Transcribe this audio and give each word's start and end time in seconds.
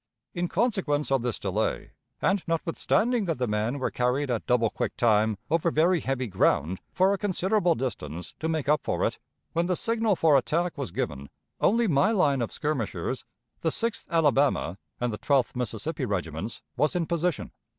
In 0.33 0.47
consequence 0.47 1.11
of 1.11 1.21
this 1.21 1.37
delay, 1.37 1.91
and 2.23 2.41
notwithstanding 2.47 3.25
that 3.25 3.37
the 3.37 3.45
men 3.45 3.77
were 3.77 3.91
carried 3.91 4.31
at 4.31 4.47
double 4.47 4.71
quick 4.71 4.97
time 4.97 5.37
over 5.51 5.69
very 5.69 5.99
heavy 5.99 6.25
ground 6.25 6.79
for 6.91 7.13
a 7.13 7.19
considerable 7.19 7.75
distance 7.75 8.33
to 8.39 8.49
make 8.49 8.67
up 8.67 8.81
for 8.81 9.03
it, 9.05 9.19
when 9.53 9.67
the 9.67 9.75
signal 9.75 10.15
for 10.15 10.35
attack 10.35 10.75
was 10.75 10.89
given, 10.89 11.29
only 11.59 11.87
my 11.87 12.11
line 12.11 12.41
of 12.41 12.51
skirmishers, 12.51 13.25
the 13.59 13.69
Sixth 13.69 14.07
Alabama 14.09 14.79
and 14.99 15.13
the 15.13 15.19
Twelfth 15.19 15.55
Mississippi 15.55 16.05
Regiments, 16.05 16.63
was 16.75 16.95
in 16.95 17.05
position. 17.05 17.51